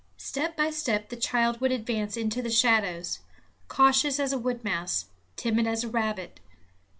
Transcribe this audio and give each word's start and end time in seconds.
Step 0.17 0.57
by 0.57 0.71
step 0.71 1.09
the 1.09 1.15
child 1.15 1.61
would 1.61 1.71
advance 1.71 2.17
into 2.17 2.41
the 2.41 2.49
shadows, 2.49 3.19
cautious 3.67 4.19
as 4.19 4.33
a 4.33 4.39
wood 4.39 4.63
mouse, 4.63 5.05
timid 5.35 5.67
as 5.67 5.83
a 5.83 5.87
rabbit. 5.89 6.39